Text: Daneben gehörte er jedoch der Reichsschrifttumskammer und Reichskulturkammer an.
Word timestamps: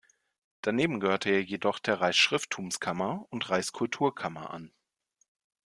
Daneben 0.63 0.99
gehörte 0.99 1.29
er 1.29 1.43
jedoch 1.43 1.77
der 1.77 2.01
Reichsschrifttumskammer 2.01 3.27
und 3.29 3.51
Reichskulturkammer 3.51 4.49
an. 4.49 4.71